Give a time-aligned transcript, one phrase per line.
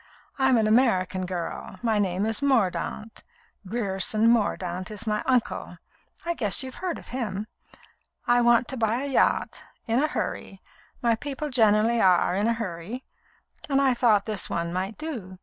[0.39, 3.23] I'm an American girl; my name is Mordaunt.
[3.67, 5.77] Grierson Mordaunt is my uncle.
[6.25, 7.45] I guess you've heard of him.
[8.25, 10.59] I want to buy a yacht, in a hurry
[11.03, 13.05] my people generally are in a hurry
[13.69, 15.37] and I thought this one might do.